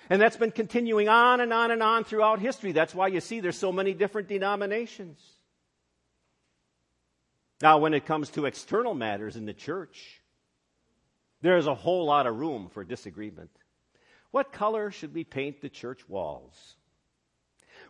And 0.09 0.21
that's 0.21 0.35
been 0.35 0.51
continuing 0.51 1.07
on 1.07 1.39
and 1.39 1.53
on 1.53 1.71
and 1.71 1.81
on 1.81 2.03
throughout 2.03 2.39
history. 2.39 2.73
That's 2.73 2.93
why 2.93 3.07
you 3.07 3.21
see 3.21 3.39
there's 3.39 3.57
so 3.57 3.71
many 3.71 3.93
different 3.93 4.27
denominations. 4.27 5.17
Now, 7.61 7.77
when 7.77 7.93
it 7.93 8.05
comes 8.05 8.29
to 8.31 8.45
external 8.45 8.93
matters 8.93 9.37
in 9.37 9.45
the 9.45 9.53
church, 9.53 10.21
there's 11.41 11.67
a 11.67 11.75
whole 11.75 12.05
lot 12.05 12.27
of 12.27 12.37
room 12.37 12.69
for 12.73 12.83
disagreement. 12.83 13.51
What 14.31 14.51
color 14.51 14.91
should 14.91 15.13
we 15.13 15.23
paint 15.23 15.61
the 15.61 15.69
church 15.69 16.07
walls? 16.09 16.75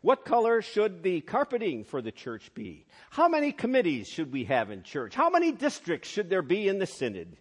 What 0.02 0.26
color 0.26 0.62
should 0.62 1.04
the 1.04 1.22
carpeting 1.22 1.84
for 1.84 2.02
the 2.02 2.12
church 2.12 2.54
be? 2.54 2.86
How 3.10 3.28
many 3.28 3.52
committees 3.52 4.08
should 4.08 4.32
we 4.32 4.46
have 4.46 4.72
in 4.72 4.84
church? 4.84 5.14
How 5.14 5.30
many 5.30 5.52
districts 5.52 6.10
should 6.10 6.30
there 6.30 6.42
be 6.42 6.68
in 6.68 6.80
the 6.80 6.86
synod? 6.86 7.36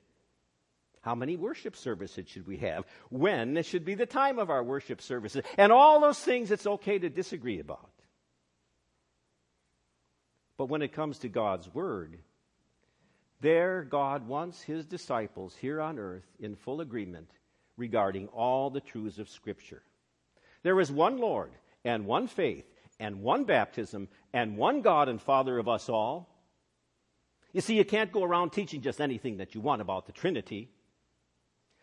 How 1.00 1.14
many 1.14 1.36
worship 1.36 1.76
services 1.76 2.28
should 2.28 2.46
we 2.46 2.56
have? 2.58 2.84
When 3.10 3.62
should 3.62 3.84
be 3.84 3.94
the 3.94 4.06
time 4.06 4.38
of 4.38 4.50
our 4.50 4.62
worship 4.62 5.00
services? 5.00 5.42
And 5.56 5.70
all 5.70 6.00
those 6.00 6.18
things 6.18 6.50
it's 6.50 6.66
okay 6.66 6.98
to 6.98 7.08
disagree 7.08 7.60
about. 7.60 7.90
But 10.56 10.66
when 10.68 10.82
it 10.82 10.92
comes 10.92 11.18
to 11.20 11.28
God's 11.28 11.72
Word, 11.72 12.18
there 13.40 13.84
God 13.84 14.26
wants 14.26 14.60
His 14.60 14.84
disciples 14.84 15.54
here 15.56 15.80
on 15.80 15.98
earth 16.00 16.26
in 16.40 16.56
full 16.56 16.80
agreement 16.80 17.30
regarding 17.76 18.26
all 18.28 18.68
the 18.68 18.80
truths 18.80 19.18
of 19.18 19.28
Scripture. 19.28 19.82
There 20.64 20.80
is 20.80 20.90
one 20.90 21.18
Lord 21.18 21.52
and 21.88 22.06
one 22.06 22.26
faith 22.26 22.64
and 23.00 23.22
one 23.22 23.44
baptism 23.44 24.08
and 24.32 24.56
one 24.56 24.82
God 24.82 25.08
and 25.08 25.20
Father 25.20 25.58
of 25.58 25.68
us 25.68 25.88
all. 25.88 26.28
You 27.52 27.60
see, 27.60 27.74
you 27.74 27.84
can't 27.84 28.12
go 28.12 28.22
around 28.22 28.50
teaching 28.50 28.82
just 28.82 29.00
anything 29.00 29.38
that 29.38 29.54
you 29.54 29.60
want 29.60 29.80
about 29.80 30.06
the 30.06 30.12
Trinity. 30.12 30.70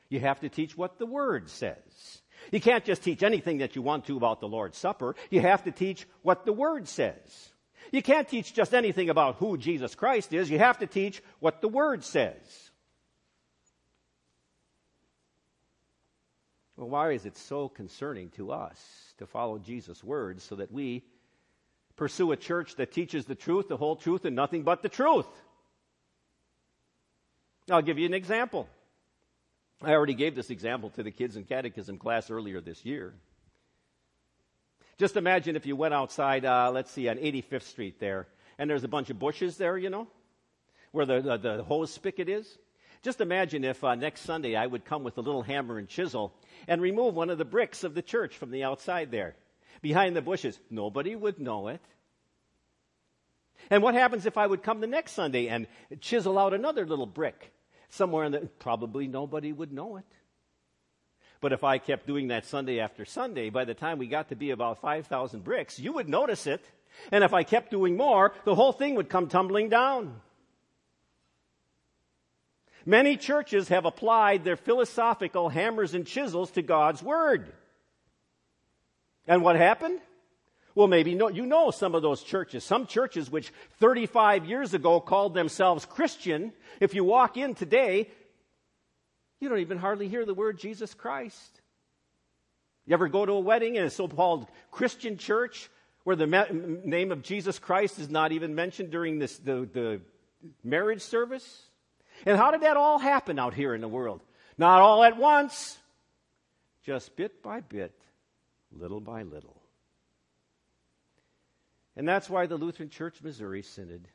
You 0.10 0.20
have 0.20 0.40
to 0.42 0.50
teach 0.50 0.78
what 0.78 1.00
the 1.00 1.06
Word 1.06 1.50
says. 1.50 2.22
You 2.52 2.62
can't 2.62 2.86
just 2.86 3.04
teach 3.04 3.24
anything 3.24 3.60
that 3.60 3.76
you 3.76 3.82
want 3.82 4.06
to 4.06 4.18
about 4.18 4.40
the 4.40 4.48
Lord's 4.48 4.78
Supper. 4.78 5.16
You 5.32 5.42
have 5.42 5.64
to 5.64 5.72
teach 5.72 6.08
what 6.22 6.46
the 6.46 6.54
Word 6.54 6.88
says. 6.88 7.50
You 7.92 8.04
can't 8.04 8.28
teach 8.28 8.54
just 8.54 8.74
anything 8.74 9.10
about 9.10 9.38
who 9.38 9.58
Jesus 9.58 9.96
Christ 9.96 10.34
is. 10.34 10.50
You 10.50 10.60
have 10.60 10.80
to 10.80 10.88
teach 10.88 11.24
what 11.40 11.62
the 11.62 11.68
Word 11.68 12.04
says. 12.04 12.65
Well, 16.78 16.90
why 16.90 17.12
is 17.12 17.26
it 17.26 17.38
so 17.38 17.70
concerning 17.70 18.30
to 18.32 18.52
us 18.52 19.14
to 19.18 19.26
follow 19.26 19.58
Jesus' 19.58 20.04
words 20.04 20.44
so 20.44 20.56
that 20.56 20.72
we 20.72 21.04
pursue 21.96 22.32
a 22.34 22.38
church 22.38 22.76
that 22.76 22.92
teaches 22.92 23.26
the 23.26 23.36
truth, 23.36 23.70
the 23.70 23.78
whole 23.78 23.96
truth, 23.96 24.26
and 24.26 24.36
nothing 24.36 24.64
but 24.64 24.82
the 24.82 24.90
truth? 24.90 25.28
I'll 27.70 27.82
give 27.82 27.98
you 27.98 28.06
an 28.06 28.14
example. 28.14 28.68
I 29.82 29.94
already 29.94 30.14
gave 30.14 30.36
this 30.36 30.50
example 30.50 30.90
to 30.92 31.04
the 31.04 31.12
kids 31.12 31.38
in 31.38 31.46
catechism 31.46 31.98
class 31.98 32.30
earlier 32.30 32.62
this 32.62 32.86
year. 32.86 33.14
Just 34.98 35.18
imagine 35.18 35.56
if 35.56 35.66
you 35.66 35.76
went 35.76 35.94
outside, 35.94 36.46
uh, 36.46 36.72
let's 36.74 36.92
see, 36.92 37.10
on 37.10 37.18
85th 37.18 37.64
Street 37.64 38.00
there, 38.00 38.28
and 38.58 38.70
there's 38.70 38.84
a 38.84 38.90
bunch 38.90 39.10
of 39.10 39.20
bushes 39.20 39.58
there, 39.58 39.78
you 39.78 39.90
know, 39.90 40.08
where 40.92 41.06
the, 41.06 41.22
the, 41.22 41.38
the 41.38 41.64
hose 41.64 41.92
spigot 41.92 42.30
is. 42.30 42.58
Just 43.06 43.22
imagine 43.22 43.64
if 43.64 43.84
uh, 43.84 43.94
next 43.94 44.22
Sunday 44.22 44.56
I 44.56 44.66
would 44.66 44.84
come 44.84 45.04
with 45.04 45.20
a 45.20 45.22
little 45.22 45.44
hammer 45.44 45.78
and 45.78 45.88
chisel 45.88 46.34
and 46.68 46.82
remove 46.82 47.14
one 47.14 47.30
of 47.30 47.38
the 47.38 47.46
bricks 47.46 47.84
of 47.84 47.94
the 47.94 48.02
church 48.02 48.36
from 48.36 48.50
the 48.50 48.64
outside 48.64 49.12
there, 49.12 49.36
behind 49.84 50.16
the 50.16 50.24
bushes. 50.24 50.60
Nobody 50.72 51.16
would 51.16 51.40
know 51.40 51.68
it. 51.68 51.82
And 53.70 53.84
what 53.84 53.94
happens 53.94 54.26
if 54.26 54.40
I 54.40 54.48
would 54.48 54.64
come 54.64 54.82
the 54.82 54.88
next 54.88 55.12
Sunday 55.12 55.50
and 55.50 55.68
chisel 56.02 56.40
out 56.40 56.56
another 56.56 56.84
little 56.84 57.06
brick 57.06 57.54
somewhere 57.90 58.24
in 58.24 58.32
the, 58.32 58.40
probably 58.58 59.08
nobody 59.08 59.54
would 59.54 59.72
know 59.72 59.98
it. 59.98 60.06
But 61.42 61.54
if 61.54 61.64
I 61.64 61.78
kept 61.78 62.08
doing 62.08 62.30
that 62.30 62.46
Sunday 62.46 62.80
after 62.80 63.06
Sunday, 63.06 63.52
by 63.52 63.66
the 63.66 63.76
time 63.76 64.00
we 64.00 64.08
got 64.08 64.30
to 64.30 64.36
be 64.36 64.50
about 64.50 64.82
5,000 64.82 65.44
bricks, 65.44 65.80
you 65.80 65.94
would 65.94 66.10
notice 66.10 66.48
it. 66.48 66.66
And 67.12 67.24
if 67.24 67.36
I 67.36 67.44
kept 67.44 67.70
doing 67.70 67.98
more, 67.98 68.34
the 68.46 68.56
whole 68.56 68.72
thing 68.72 68.96
would 68.96 69.10
come 69.10 69.28
tumbling 69.28 69.70
down. 69.70 70.22
Many 72.86 73.18
churches 73.18 73.70
have 73.70 73.86
applied 73.86 74.44
their 74.44 74.56
philosophical 74.56 75.50
hammers 75.50 75.94
and 75.96 76.06
chisels 76.06 76.52
to 76.52 76.62
God's 76.62 77.02
Word. 77.02 77.52
And 79.28 79.42
what 79.42 79.56
happened? 79.56 80.00
Well, 80.76 80.88
maybe 80.88 81.12
you 81.12 81.46
know 81.46 81.72
some 81.72 81.96
of 81.96 82.02
those 82.02 82.22
churches. 82.22 82.64
Some 82.64 82.86
churches 82.86 83.32
which 83.32 83.52
35 83.80 84.46
years 84.46 84.74
ago 84.74 85.00
called 85.00 85.34
themselves 85.34 85.86
Christian, 85.86 86.52
if 86.80 86.94
you 86.94 87.04
walk 87.04 87.38
in 87.38 87.56
today, 87.56 88.10
you 89.40 89.50
don't 89.50 89.60
even 89.60 89.78
hardly 89.78 90.08
hear 90.10 90.26
the 90.26 90.34
word 90.34 90.60
Jesus 90.60 90.94
Christ. 90.94 91.62
You 92.86 92.94
ever 92.94 93.08
go 93.08 93.26
to 93.26 93.32
a 93.32 93.40
wedding 93.40 93.76
in 93.76 93.86
a 93.86 93.90
so 93.90 94.08
called 94.08 94.48
Christian 94.70 95.18
church 95.18 95.70
where 96.04 96.16
the 96.16 96.28
name 96.28 97.12
of 97.12 97.24
Jesus 97.24 97.58
Christ 97.58 97.98
is 97.98 98.10
not 98.10 98.32
even 98.32 98.54
mentioned 98.54 98.92
during 98.92 99.18
this, 99.18 99.38
the, 99.38 99.68
the 99.74 100.02
marriage 100.64 101.02
service? 101.02 101.64
And 102.26 102.38
how 102.38 102.52
did 102.52 102.62
that 102.62 102.78
all 102.78 103.00
happen 103.00 103.40
out 103.40 103.54
here 103.54 103.74
in 103.74 103.82
the 103.82 103.88
world? 103.88 104.22
Not 104.58 104.82
all 104.82 105.04
at 105.04 105.18
once, 105.18 105.78
just 106.84 107.16
bit 107.16 107.44
by 107.44 107.62
bit, 107.62 107.94
little 108.72 109.02
by 109.02 109.24
little. 109.24 109.62
And 111.96 112.08
that's 112.08 112.30
why 112.30 112.46
the 112.46 112.58
Lutheran 112.58 112.90
Church 112.90 113.22
Missouri 113.22 113.62
Synod 113.62 114.08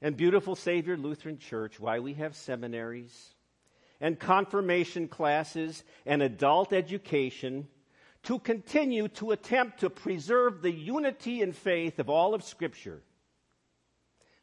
and 0.00 0.16
beautiful 0.16 0.56
Savior 0.56 0.96
Lutheran 0.96 1.38
Church, 1.38 1.78
why 1.78 2.00
we 2.00 2.14
have 2.14 2.34
seminaries 2.34 3.34
and 4.00 4.18
confirmation 4.18 5.08
classes 5.08 5.84
and 6.04 6.22
adult 6.22 6.72
education 6.72 7.68
to 8.24 8.38
continue 8.38 9.08
to 9.08 9.32
attempt 9.32 9.80
to 9.80 9.90
preserve 9.90 10.62
the 10.62 10.72
unity 10.72 11.42
and 11.42 11.56
faith 11.56 11.98
of 11.98 12.08
all 12.08 12.34
of 12.34 12.42
Scripture 12.42 13.02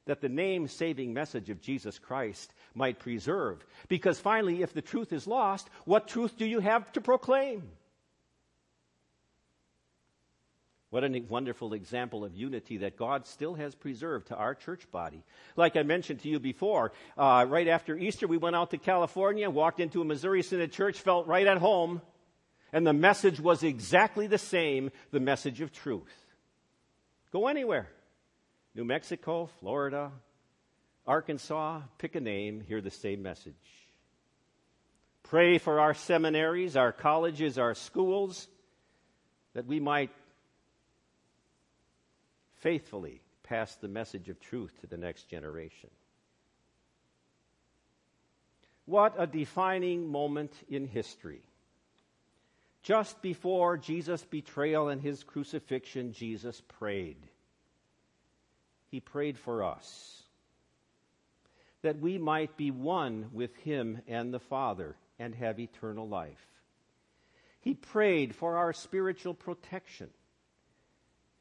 that 0.05 0.21
the 0.21 0.29
name 0.29 0.67
saving 0.67 1.13
message 1.13 1.49
of 1.49 1.61
Jesus 1.61 1.99
Christ 1.99 2.53
might 2.73 2.99
preserve. 2.99 3.63
Because 3.87 4.19
finally, 4.19 4.61
if 4.61 4.73
the 4.73 4.81
truth 4.81 5.13
is 5.13 5.27
lost, 5.27 5.69
what 5.85 6.07
truth 6.07 6.37
do 6.37 6.45
you 6.45 6.59
have 6.59 6.91
to 6.93 7.01
proclaim? 7.01 7.63
What 10.91 11.03
a 11.03 11.23
wonderful 11.29 11.73
example 11.73 12.25
of 12.25 12.35
unity 12.35 12.77
that 12.77 12.97
God 12.97 13.27
still 13.27 13.53
has 13.53 13.75
preserved 13.75 14.29
to 14.29 14.35
our 14.35 14.55
church 14.55 14.89
body. 14.91 15.23
Like 15.55 15.75
I 15.75 15.83
mentioned 15.83 16.21
to 16.21 16.29
you 16.29 16.39
before, 16.39 16.93
uh, 17.15 17.45
right 17.47 17.67
after 17.67 17.95
Easter, 17.95 18.27
we 18.27 18.37
went 18.37 18.55
out 18.55 18.71
to 18.71 18.79
California, 18.79 19.49
walked 19.51 19.79
into 19.79 20.01
a 20.01 20.05
Missouri 20.05 20.41
Synod 20.41 20.71
church, 20.71 20.99
felt 20.99 21.27
right 21.27 21.45
at 21.45 21.59
home, 21.59 22.01
and 22.73 22.87
the 22.87 22.93
message 22.93 23.39
was 23.39 23.61
exactly 23.61 24.25
the 24.25 24.39
same 24.39 24.91
the 25.11 25.19
message 25.19 25.61
of 25.61 25.71
truth. 25.71 26.25
Go 27.31 27.47
anywhere 27.47 27.87
New 28.73 28.85
Mexico, 28.85 29.49
Florida, 29.59 30.11
Arkansas, 31.09 31.81
pick 31.97 32.13
a 32.13 32.19
name, 32.19 32.61
hear 32.61 32.81
the 32.81 32.91
same 32.91 33.23
message. 33.23 33.55
Pray 35.23 35.57
for 35.57 35.79
our 35.79 35.95
seminaries, 35.95 36.77
our 36.77 36.91
colleges, 36.91 37.57
our 37.57 37.73
schools, 37.73 38.47
that 39.55 39.65
we 39.65 39.79
might 39.79 40.11
faithfully 42.57 43.21
pass 43.41 43.73
the 43.77 43.87
message 43.87 44.29
of 44.29 44.39
truth 44.39 44.71
to 44.81 44.87
the 44.87 44.97
next 44.97 45.27
generation. 45.27 45.89
What 48.85 49.15
a 49.17 49.25
defining 49.25 50.07
moment 50.11 50.53
in 50.69 50.85
history. 50.85 51.41
Just 52.83 53.19
before 53.23 53.77
Jesus' 53.77 54.23
betrayal 54.25 54.89
and 54.89 55.01
his 55.01 55.23
crucifixion, 55.23 56.13
Jesus 56.13 56.61
prayed. 56.77 57.17
He 58.91 58.99
prayed 58.99 59.39
for 59.39 59.63
us 59.63 60.19
that 61.81 61.99
we 61.99 62.17
might 62.17 62.57
be 62.57 62.71
one 62.71 63.29
with 63.31 63.55
him 63.57 64.01
and 64.07 64.33
the 64.33 64.39
Father 64.39 64.95
and 65.17 65.33
have 65.35 65.59
eternal 65.59 66.07
life. 66.07 66.45
He 67.61 67.73
prayed 67.73 68.35
for 68.35 68.57
our 68.57 68.73
spiritual 68.73 69.33
protection 69.33 70.09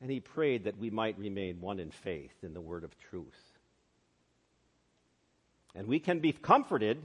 and 0.01 0.11
he 0.11 0.21
prayed 0.21 0.65
that 0.65 0.79
we 0.79 0.91
might 0.91 1.19
remain 1.19 1.61
one 1.61 1.81
in 1.81 1.91
faith 1.91 2.35
in 2.43 2.55
the 2.55 2.61
word 2.61 2.85
of 2.85 2.97
truth. 3.11 3.53
And 5.75 5.89
we 5.89 5.99
can 5.99 6.21
be 6.21 6.33
comforted 6.33 6.99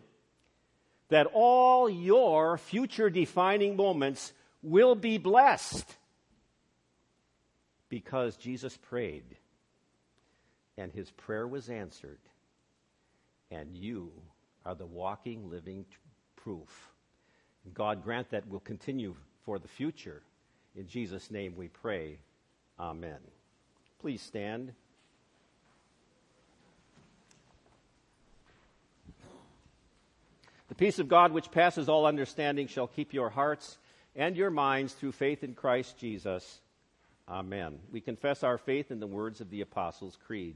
that 1.10 1.28
all 1.34 1.90
your 1.90 2.58
future 2.58 3.10
defining 3.10 3.76
moments 3.76 4.32
will 4.62 4.96
be 4.96 5.18
blessed 5.18 5.86
because 7.90 8.36
Jesus 8.38 8.78
prayed 8.78 9.26
and 10.78 10.92
his 10.92 11.12
prayer 11.12 11.48
was 11.48 11.70
answered, 11.70 12.20
and 13.52 13.76
you 13.76 14.12
are 14.66 14.76
the 14.76 14.86
walking, 14.86 15.50
living 15.50 15.86
t- 15.90 15.98
proof. 16.36 16.92
God 17.74 18.04
grant 18.04 18.30
that 18.32 18.48
will 18.50 18.60
continue 18.60 19.16
for 19.46 19.60
the 19.60 19.68
future. 19.68 20.22
In 20.76 20.88
Jesus' 20.88 21.32
name 21.32 21.56
we 21.56 21.68
pray. 21.68 22.20
Amen. 22.80 23.20
Please 24.00 24.22
stand. 24.22 24.74
The 30.70 30.76
peace 30.76 30.98
of 30.98 31.08
God, 31.08 31.32
which 31.32 31.52
passes 31.52 31.88
all 31.88 32.06
understanding, 32.06 32.68
shall 32.68 32.88
keep 32.88 33.14
your 33.14 33.30
hearts 33.30 33.78
and 34.16 34.36
your 34.36 34.50
minds 34.50 34.94
through 34.94 35.12
faith 35.12 35.44
in 35.44 35.54
Christ 35.54 35.98
Jesus. 35.98 36.62
Amen. 37.30 37.80
We 37.92 38.02
confess 38.02 38.44
our 38.44 38.58
faith 38.58 38.92
in 38.92 39.00
the 39.00 39.08
words 39.08 39.40
of 39.40 39.50
the 39.50 39.62
Apostles' 39.62 40.18
Creed. 40.26 40.56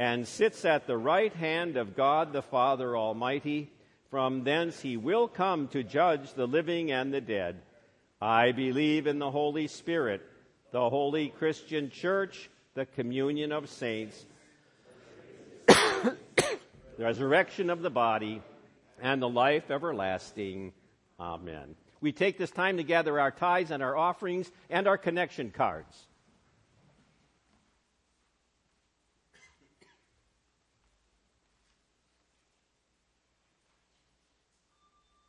and 0.00 0.26
sits 0.26 0.64
at 0.64 0.86
the 0.86 0.96
right 0.96 1.34
hand 1.34 1.76
of 1.76 1.94
God 1.94 2.32
the 2.32 2.40
Father 2.40 2.96
Almighty. 2.96 3.70
From 4.10 4.44
thence 4.44 4.80
he 4.80 4.96
will 4.96 5.28
come 5.28 5.68
to 5.68 5.82
judge 5.82 6.32
the 6.32 6.46
living 6.46 6.90
and 6.90 7.12
the 7.12 7.20
dead. 7.20 7.60
I 8.18 8.52
believe 8.52 9.06
in 9.06 9.18
the 9.18 9.30
Holy 9.30 9.66
Spirit 9.66 10.22
the 10.72 10.88
holy 10.88 11.28
Christian 11.28 11.90
church, 11.90 12.48
the 12.74 12.86
communion 12.86 13.52
of 13.52 13.68
saints, 13.68 14.24
the 15.66 16.16
resurrection 16.96 17.68
of 17.68 17.82
the 17.82 17.90
body, 17.90 18.40
and 19.02 19.20
the 19.20 19.28
life 19.28 19.70
everlasting. 19.70 20.72
Amen. 21.18 21.74
We 22.00 22.12
take 22.12 22.38
this 22.38 22.50
time 22.50 22.78
to 22.78 22.84
gather 22.84 23.20
our 23.20 23.32
tithes 23.32 23.70
and 23.70 23.82
our 23.82 23.98
offerings 23.98 24.50
and 24.70 24.88
our 24.88 24.96
connection 24.96 25.50
cards. 25.50 26.06